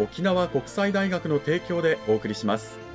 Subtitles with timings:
[0.00, 2.89] 沖縄国際大学の提供でお送りします。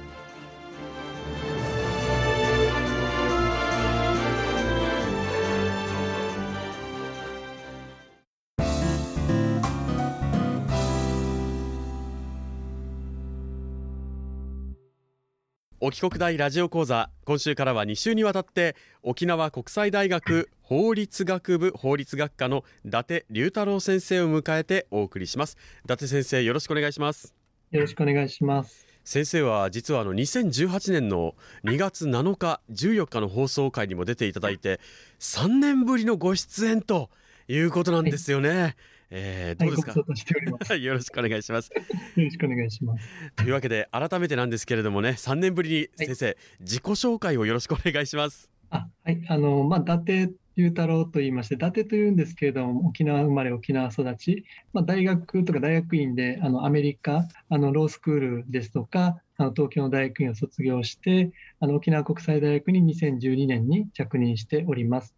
[15.88, 25.58] 沖国大ラジオ講座今週からは2週にわたって沖縄国際大学法律学部法律学科の伊達龍太郎先生を迎えてお送りします。
[25.84, 27.36] 伊達先生よろしくお願いします。
[27.70, 28.88] よろしくお願いします。
[29.04, 34.80] 先生は実はあの2018年の2月7日14日の放送回にも出ていただいて
[35.20, 37.12] 3年ぶりのご出演と
[37.48, 38.76] いうことなんですよね、はい
[39.10, 41.70] えー、どうですか、はい、 よろしくお願いします。
[42.16, 43.08] よろしくお願いします。
[43.36, 48.52] というわけで、改めてなんですけれどもね、3年ぶりに先生、はい、自己紹介をよろしくお願いします。
[48.70, 65.14] あはい、あの、まあ、伊達龍太郎と言いまして、伊達というんですけれども、沖縄生まれ、沖縄育ち、まあ、大学とか大学院であのアメリカ、あのロースクールですとか、あの東京の大学院を卒業して、あの沖縄国際大学に2012年に着任しております。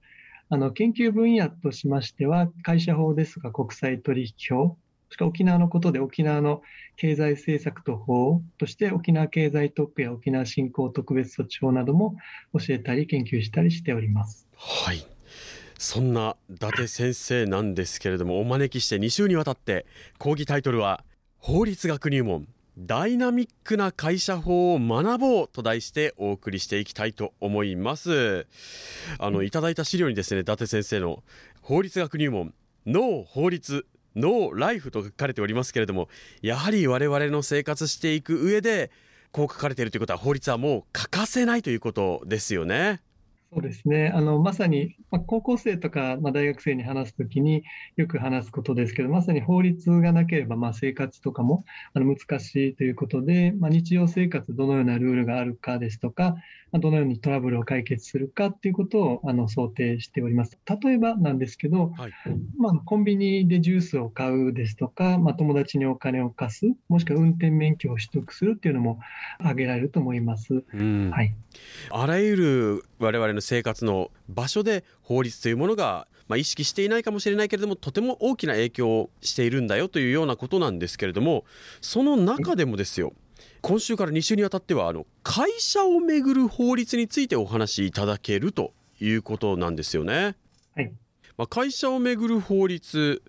[0.49, 4.77] あの研究分野としましては、会社法ですが国際取引法、
[5.09, 6.61] しか沖縄のことで沖縄の
[6.95, 12.15] 経済政策と法として沖縄経済特区や沖縄振興特別措置法なども
[12.53, 14.47] 教えたり研究したりしております。
[14.55, 15.05] はい。
[15.77, 19.85] そんな伊達先生なんですけれどもお招きして2週にわたって
[20.17, 21.03] 講義タイトルは
[21.37, 28.45] 法律学入門ダイナミックな会社法を学ぼうと題してお送りしていきたいと思います。
[29.17, 31.23] あのいただいた資料にですね伊達先生の
[31.63, 32.53] 法律学入門
[32.85, 36.07] ノー法律ノーライフと書かれておりますけれども
[36.43, 38.91] やはり我々の生活していく上で
[39.31, 43.01] こう書かれているということは法律はもう欠かせないということですよね
[43.53, 44.11] そうですね。
[44.13, 47.63] あの、まさに、まあ、高校生とか、まあ、大学生に話すときに
[47.95, 51.63] よく話すことですけど、まさに法律がなければ、まあ、生活とかも
[51.93, 56.39] あの難しいということで、まあ、日常生活どのようなルールがあるかですとか、まあ、
[56.73, 60.57] どのようにトラブルを解決するかっていうことをあの想定しております。
[60.81, 62.11] 例えばなんですけど、はい、
[62.57, 68.99] まあ、コンビニでジュースを買うですとか、まあ、友達にお金を貸す、もしくは運転免許を取得するっていうのも
[69.39, 70.63] 挙げられると思います。
[70.73, 71.33] うん、はい。
[71.89, 81.45] あらゆる我々の生活の場所で法律というものが、まあ、意識していないかもしれないけれどもとても大きな影響をしているんだよというようなことなんですけれども
[81.81, 83.13] その中でもですよ
[83.61, 90.35] 今週から2週にわたってはあの会社をめぐる法律についてお話しいただけるということなんですよね。
[90.75, 90.91] はい
[91.37, 93.21] まあ、会社をめぐる法律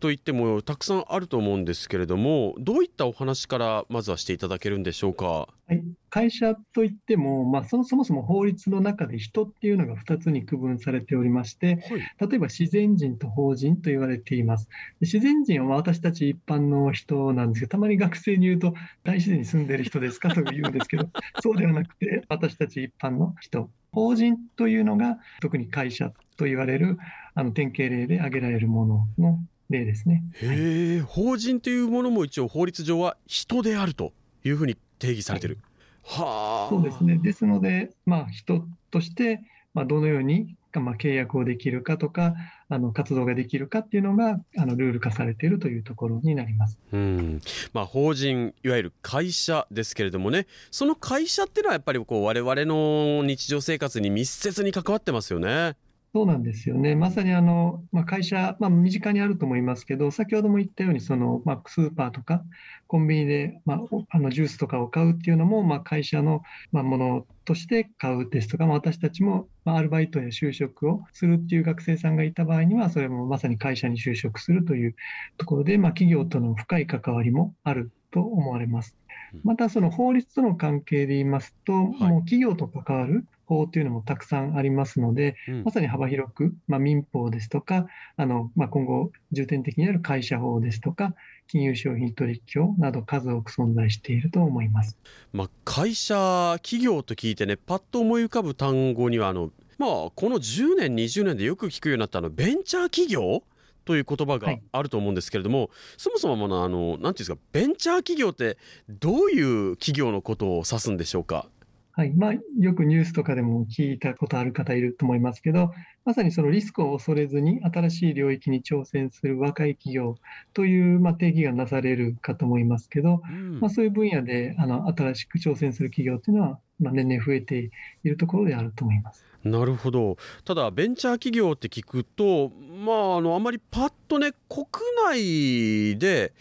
[0.00, 5.48] といってもたくさんあると思うんですけれどもどういったお話からまずはしていただけるんでしょうか？
[5.68, 14.68] はい、会社といっても、まあ、そもそも法律の中で人っていうのが2つに区分されておりまして、はい、例えば自然人と法人と言われています。
[15.00, 18.74] 自然人は私たち一般の人なんですけど、たまに学生に言うと、
[19.04, 20.30] 大自然に住んでる人ですか？
[20.34, 21.08] と言うんですけど、
[21.42, 23.70] そうではなくて、私たち一般の人。
[23.92, 26.98] 法人というのが、特に会社と言われる
[27.36, 29.38] あの典型例で挙げられるものの
[29.68, 30.24] 例ですね。
[30.42, 35.58] へえ、法人というものも一応法律上は人であるというふうに定義されてる。
[36.02, 36.70] はあ。
[36.70, 37.18] そうですね。
[37.18, 39.42] ですので、まあ人として、
[39.74, 42.34] まあ、どのように、まあ、契約をできるかとか、
[42.68, 46.78] あの活動ができるかっていうのがあのルール化されているというところになります。
[46.92, 47.40] うん
[47.72, 55.76] まあ、法人いわゆる会社ですけれどもねその会社っていうのはやっぱりこう我々の日常生活に密接に関わってますよね。
[56.16, 56.96] そうなんですよね。
[56.96, 62.42] まさにあの、まあ、会社、まあ、身近にあると思いますけど、先ほども言ったように、その、まあ、スーパーとか
[62.86, 66.40] コンビニで、まあ、あのジュースとかを買うっていうのも、まあ、会社の、
[66.72, 74.94] まあ、ものとして買うですとか、まあ、私たちも、まあ、アルバイトや就職をするっていう学生さんがいた場合には、それもまさに会社に就職するという
[75.36, 78.96] ところで、まあ、企業との深い関わりもあると思われます。
[79.44, 87.86] またその法律との関係で言いますと、もう企業と関わる法というのもたくさんありますので、うん、まさに幅広く、まあ、民法ですとか、
[88.16, 91.14] あのまあ、今後、重点的にある会社法ですとか、
[91.48, 94.96] 金融商品取引法など数多く存在していると思います、
[95.32, 103.42] まあ、会社、企業と聞いてね、パッと思い浮かぶ単語にはあの、まあ、この10年、20年でよく聞くようになったあのベンチャー企業？
[103.86, 111.48] という言葉があると思うんですけれども、はい、そもそもあのなんていうんですかベンチャー企業ってどういう企業のことを指すんでしょうか？
[111.92, 112.12] はい。
[112.12, 115.72] まあ、よくニュースとかでも聞いたことある方いると思いますけど、
[116.04, 120.16] まさにそのリスクを恐れずに新しい領域に挑戦する若い企業
[120.52, 127.70] という、まあ、定義がなされるかと思いますけど、うん、まあ、そういう分野であの新しく挑戦する企業というのは、まあ、年々増えて
[128.04, 129.24] いるところであると思います。
[129.44, 132.50] なるほどただベンチャー企業って聞くと
[132.84, 134.66] まああのあまりパッとね国
[135.06, 136.32] 内で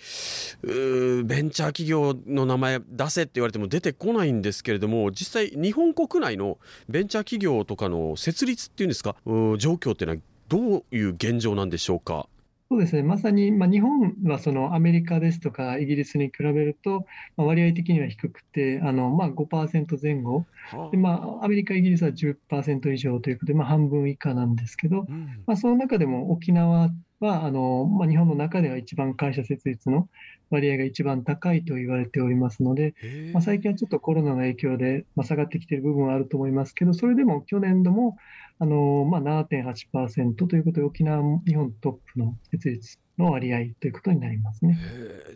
[1.23, 6.57] ベンチャー企業の名前出せって言われても出てこないんですけれども実際日本国内の
[6.89, 9.15] ベンチャー企業とかの設立っていうんですか？
[9.25, 12.27] 状況っていうのはどういう現状なんでしょうか？
[12.67, 17.05] そうですね、まさに、まあ、日本はそのアメリカですとかイギリスに比べると、
[17.37, 20.45] まあ、割合的には低くて、あのまあ、5%前後、
[20.91, 26.89] でまあ、アメリカ、イギリスは10%以上ということで、まあ、半分以下なんですけど、うん、まあ、その中でも沖縄
[27.19, 30.09] はあの、まあ、日本の中では一番会社設立の
[30.49, 32.95] 割合が一番高いと言われておりますので、
[33.31, 38.17] まあ、最近はちょっとコロナの影響で、まあ、下がってきている部分はあると思いますけど、それでも去年度も
[38.59, 44.79] あの、まあ、7.8%ということで、沖縄、日本トップの設立の割合ということになりますね。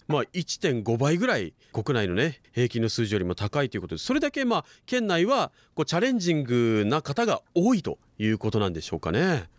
[0.07, 9.49] まあ、1.5倍ぐらい国内のね平均の数字よりも高いということでそれだけまあ県内はこうチャレンジングな方が多いということなんでしょうかね。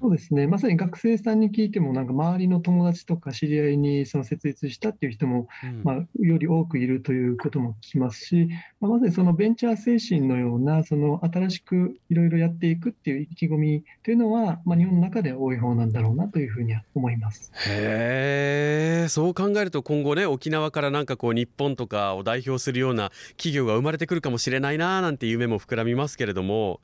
[0.00, 8.48] そうですね、まさに学生さんに聞いても、なんか周りの友達とか知り合いにその設立したっていう人も、うん、まあ、より多くいるということも聞きますし、
[8.80, 17.52] まあ、まさにそのベンチャー精神のような、その新しくいろいろやっていくっていう意気込みというのは、まあ、日本の中では多い方なんだろうなというふうには思います。
[17.68, 26.80] へそう考えると、今後ね、沖縄からなんかこう、日本とかを代表するような企業が生まれてくるかもしれないななんて夢も膨らみますけれども、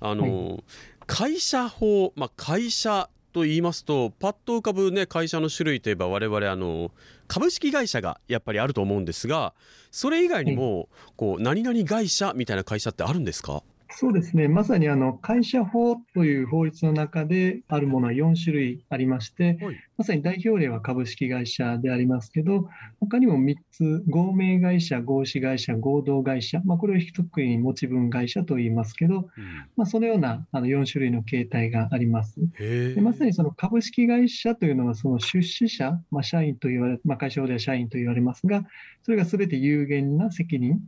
[0.00, 0.64] あの、はい
[1.06, 6.92] 会社法、まあ、会社と言いますとパッと浮かぶ、ね、会社の種類といえば我々あの
[7.26, 9.54] 株式会社がやっぱりあると思うんですが
[9.90, 13.62] それ以外にも、こう何々会社みたいな会社ってあるんですか？
[13.90, 29.24] そうですね、まさにあの会社法という法律の中であるものは4種類ありまして、はい、まさに代表例は株式会社でありますけど、他にも3つ、合名会社、合資会社、合同会社、まあ、これを一括りに持ち分会社と言いますけど、うん、
[29.76, 32.40] まあ、そのようなあの4種類の形態があります。
[32.58, 38.64] でまさにその株式会社というのは、その出資者、まあ、社員と言われ、まあ、会社法では社員と言われますが、
[39.02, 40.80] それがすべて有限な責任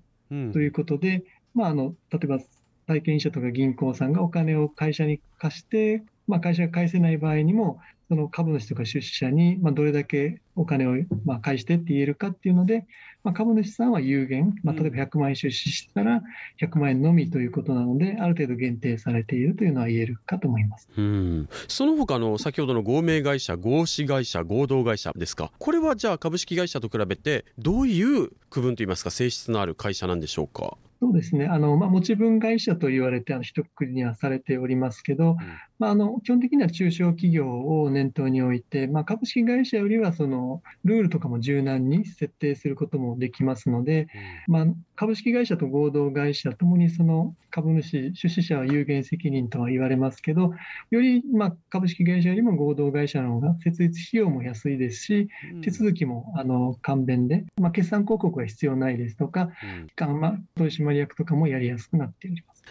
[0.52, 1.22] ということで、うん
[1.56, 2.38] まあ、あの例えば
[2.86, 10.94] 体験者とか銀行さんがお金を会社に貸して、まあ、会社が返せない場合にも、その株主とか出資者に、まあ、どれだけお金を、
[11.24, 12.86] まあ、返してって言えるかっていうので、
[13.24, 16.22] まあ、株主さんは有限、まあ、例えば100万円出資したら
[16.60, 20.88] 100万円のみということなので、ある程度限定されているというのは言えるかと思います。
[20.96, 30.76] うんその他の先ほどの合名会社、合資会社、合同会社ですか、これはじゃあ株式会社と比べて、どういう区分といいますか、性質のある会社なんでしょうか？
[30.98, 35.36] そうですね、あのまあ、持ち分会社と言われて、あの一括りにはされておりますけど、うん、
[35.78, 44.08] まあ、あの基本的には中小企業を念頭に置いて、まあ、株式会社よりはそのルールとかも柔軟に設定することもできますので、
[44.48, 50.52] うん、まあ、株式会社と合同会社ともにその株主、出資者は有限責任とは言われますけど、
[50.90, 55.28] よりまあ株式会社よりも合同会社の方が設立費用も安いですし、
[55.62, 59.50] 手続きもあの簡便で、まあ、決算広告が必要ないですとか、
[59.98, 62.62] うん、まあ、取締役とかもやりやすくなっております。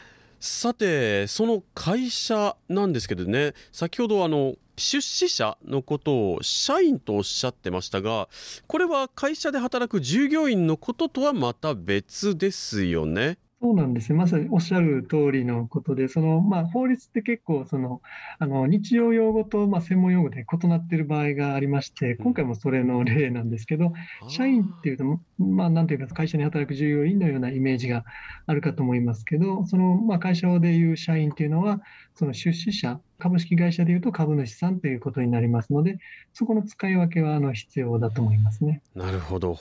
[0.46, 8.30] さてその会社なんですけどね先ほどあの出資者のことを社員とおっしゃってましたが
[8.68, 13.40] これは会社で働く従業員のこととはまた別ですよね。
[13.62, 14.18] そうなんですね。
[14.18, 18.02] まさにおっしゃる通りのことで、その、まあ、法律って結構、その、
[18.38, 23.94] あの、日常用語と、まあ、専門用語で異なっている場合がありまして、今回もそれの例なんですけど、
[24.28, 25.06] 社員っていうと、
[25.40, 28.04] まあ、なんていうか、会社に働く従業員のようなイメージが
[28.46, 31.82] あるかと思いますけど、その、まあ、会社でいう社員っていうのは、
[32.14, 35.98] その出資者、株式会社でいうと株主さんということになりますので、
[36.34, 38.82] そこの使い分けは、あの、必要だと思いますね。
[38.94, 39.58] なるほど。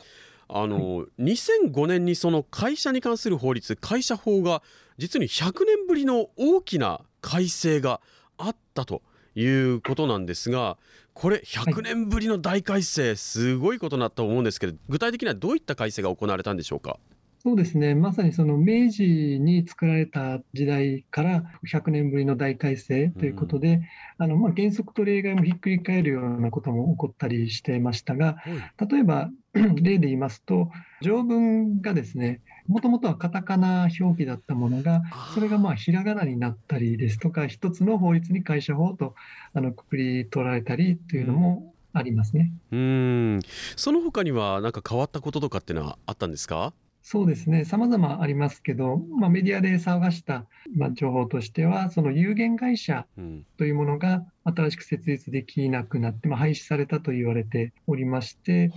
[0.48, 4.62] あの、2005年にその会社に関する法律会社法が
[4.98, 8.00] 実に100年ぶりの大きな改正が
[8.36, 9.02] あったと
[9.34, 10.76] いうことなんですが
[11.14, 16.98] これ100年ぶりの大改正、すごいことだと思うんですけど具体的にはどういった改正が行われたんでしょうか？
[17.46, 19.02] そうですね、まさにその明治
[19.38, 23.74] に作られた時代から100年ぶりの大改正ということで、
[24.18, 28.38] うん、あのまあ、原則と例外もひっくり返るようなことも起こったりしてましたが、
[28.90, 30.70] 例えば 例で言いますと、
[31.02, 35.02] 条文がですね、もともとはカタカナ表記だったものが、
[35.34, 39.14] それがまあひらがなになったりですとか、一つの法律に会社法と
[39.52, 42.52] あのくくり取られたりというのもありますね。
[42.72, 43.40] うん。
[43.76, 46.72] その他には何か変わったこととかっていうのはあったんですか？
[47.06, 53.06] そうですね、さまざまありますけど、まあ、メディアで騒がした、まあ、情報としては、その有限会社
[53.58, 58.72] というものが新しく設立できなくなって、まあ、廃止されたと言われておりまして、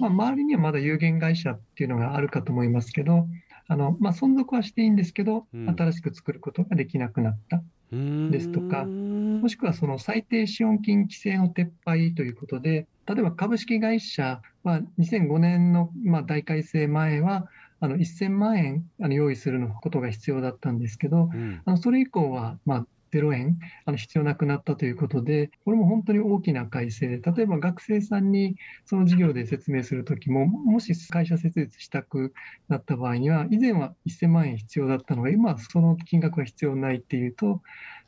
[0.00, 3.26] まあ、周りにはまだ有限会社っていうのがあるかと思いますけど、
[3.66, 17.48] あのまあ、存続はしていいんですけど、新しく作ることができなくなったですとか、もしくはその最低資本金規制の撤廃ということで、例えば株式会社は2005年のまあ大改正前は、
[17.82, 28.54] あの1000万円あの用意するのことが必要だったんですけど、うん、あのそれ以降は、まあ、0円あの必要なくなったということで、これも本当に大きな改正で、例えば学生さんに
[28.86, 32.32] その事業で説明するときも、もし会社設立したく
[32.68, 37.62] なった場合には、以前は1000万円必要だったのが、今はその金額は必要ないっていうと、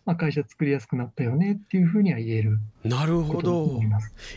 [0.04, 3.80] まあ、会社作りやすくなったよねっていうふうには言えるなるほど。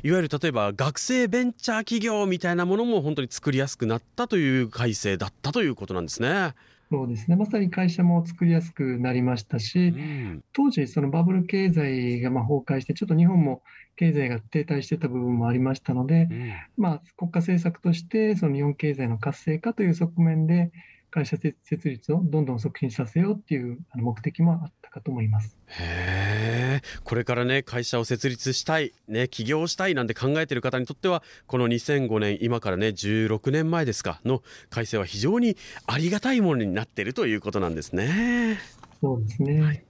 [0.03, 6.53] いわゆる例えば学生ベンチャー企業みたいなものも本当に作りやすくなったという改正だったということなんですね。
[6.89, 7.35] そうですね。
[7.35, 13.61] まさに会社も作りやすくなりましたし、うん、当時、そのバブル経済がまあ崩壊して、ちょっと日本も
[13.97, 20.71] 経済が停滞してた部分もありましたので、うん、まあ、国家政策として、その日本経済の活性化という側面で、
[21.09, 25.57] 会社設立をどんどん促進させようっていう目的もあったかと思います。
[25.67, 38.59] へえ、これからね会社を設立したい、ね起業したいなんて考えている方にとってはこの2005年今からね16年前ですかの改正は非常にありがたいものになっているということなんですね。
[39.01, 39.61] そうですね。
[39.61, 39.83] はい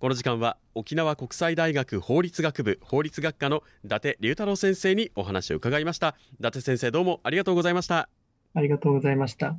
[0.00, 8.10] この時間は沖縄国際大学法律学部法律学科の伊達龍太郎先生にお話を伺いました伊達先生どうもありがとうございました
[8.52, 9.56] ありがとうございました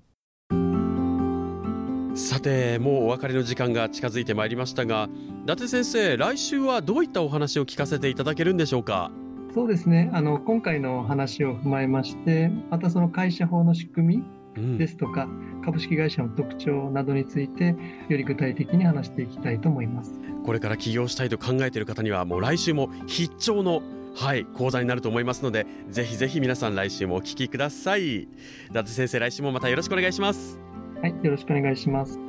[2.16, 5.10] さてもうお別れの時間が近づいてまいりましたが
[5.44, 9.12] 伊達先生来週はどういったお話を聞かせていただけるんでしょうか？
[9.54, 10.10] そうですね。
[10.14, 14.24] あの今回の話を踏まえましてまたその会社法の仕組
[14.56, 17.76] みですとか、うん、株式会社の特徴などについて
[18.08, 20.14] より具体的に話していきたいと思います。
[20.46, 23.82] これから起業したいと考えている方にはもう来週も必聴の
[24.16, 28.22] はい講座になると思いますのでぜひぜひ皆さん来週もお聞きください。
[28.22, 28.28] 伊
[28.74, 30.58] 達先生来週もまたよろしくお願いします
[31.02, 32.20] はい、よろしくお願いします。